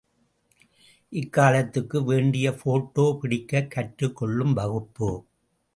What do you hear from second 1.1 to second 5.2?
இக்காலத்துக்கு வேண்டிய போட்டோ பிடிக்கக் கற்றுக்கொள்ளும் வகுப்பு.